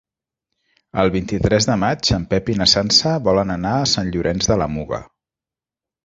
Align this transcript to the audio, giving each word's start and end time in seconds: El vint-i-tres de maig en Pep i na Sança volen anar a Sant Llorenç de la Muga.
El 1.01 1.09
vint-i-tres 1.15 1.67
de 1.69 1.73
maig 1.81 2.09
en 2.17 2.25
Pep 2.31 2.49
i 2.53 2.55
na 2.61 2.67
Sança 2.71 3.11
volen 3.27 3.55
anar 3.57 3.73
a 3.81 3.91
Sant 3.91 4.09
Llorenç 4.15 4.49
de 4.53 4.57
la 4.63 4.69
Muga. 4.77 5.01